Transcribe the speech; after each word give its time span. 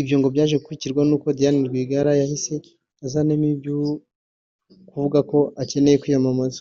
Ibyo 0.00 0.14
ngo 0.18 0.28
byaje 0.34 0.54
gukurikirwa 0.56 1.02
n’uko 1.04 1.26
Diane 1.38 1.58
Rwigara 1.68 2.12
yahise 2.20 2.54
azanamo 3.04 3.46
ibyo 3.54 3.76
kuvuga 4.88 5.18
ko 5.30 5.38
akeneye 5.62 5.96
kwiyamamaza 6.02 6.60